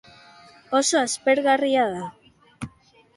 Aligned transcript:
Oso 0.79 0.95
aspergarria 1.01 1.83
da. 1.93 2.05